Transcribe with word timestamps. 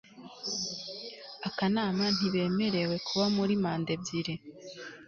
akanama 1.47 2.03
ntibemerewe 2.15 2.95
kuba 3.07 3.25
muri 3.35 3.53
manda 3.63 3.89
ebyiri 3.97 4.33